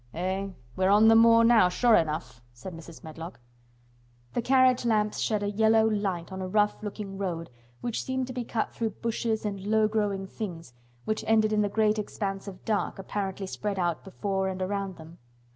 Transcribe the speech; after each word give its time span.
"Eh! 0.15 0.47
We're 0.75 0.89
on 0.89 1.09
the 1.09 1.15
moor 1.15 1.43
now 1.43 1.69
sure 1.69 1.93
enough," 1.93 2.41
said 2.53 2.73
Mrs. 2.73 3.03
Medlock. 3.03 3.39
The 4.33 4.41
carriage 4.41 4.83
lamps 4.83 5.19
shed 5.19 5.43
a 5.43 5.49
yellow 5.51 5.85
light 5.87 6.31
on 6.31 6.41
a 6.41 6.47
rough 6.47 6.81
looking 6.81 7.19
road 7.19 7.51
which 7.81 8.03
seemed 8.03 8.25
to 8.25 8.33
be 8.33 8.43
cut 8.43 8.73
through 8.73 8.95
bushes 9.03 9.45
and 9.45 9.63
low 9.63 9.87
growing 9.87 10.25
things 10.25 10.73
which 11.05 11.23
ended 11.27 11.53
in 11.53 11.61
the 11.61 11.69
great 11.69 11.99
expanse 11.99 12.47
of 12.47 12.65
dark 12.65 12.97
apparently 12.97 13.45
spread 13.45 13.77
out 13.77 14.03
before 14.03 14.47
and 14.47 14.59
around 14.59 14.95
them. 14.95 15.19